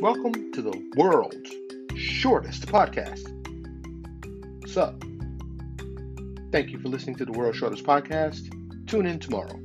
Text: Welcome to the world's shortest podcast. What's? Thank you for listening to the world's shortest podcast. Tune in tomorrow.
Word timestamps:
Welcome 0.00 0.50
to 0.52 0.62
the 0.62 0.90
world's 0.96 1.54
shortest 1.94 2.66
podcast. 2.68 3.28
What's? 4.62 4.94
Thank 6.50 6.70
you 6.70 6.78
for 6.78 6.88
listening 6.88 7.16
to 7.16 7.26
the 7.26 7.32
world's 7.32 7.58
shortest 7.58 7.84
podcast. 7.84 8.48
Tune 8.86 9.04
in 9.04 9.18
tomorrow. 9.18 9.60